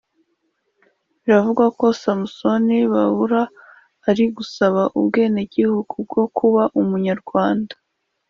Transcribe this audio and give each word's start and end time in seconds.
Biravugwa 1.23 1.65
ko 1.79 1.85
Samson 2.01 2.65
Babua 2.93 3.41
ari 4.09 4.23
gusaba 4.35 4.81
ubwenegihugu 4.99 5.93
bwo 6.07 6.23
kuba 6.37 6.63
umunyarwanda 6.81 7.73